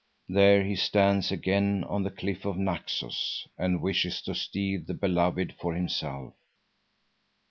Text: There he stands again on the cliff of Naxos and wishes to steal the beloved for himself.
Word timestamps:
There 0.27 0.63
he 0.63 0.75
stands 0.75 1.31
again 1.31 1.83
on 1.83 2.01
the 2.01 2.09
cliff 2.09 2.43
of 2.43 2.57
Naxos 2.57 3.47
and 3.55 3.83
wishes 3.83 4.23
to 4.23 4.33
steal 4.33 4.81
the 4.81 4.95
beloved 4.95 5.53
for 5.59 5.75
himself. 5.75 6.33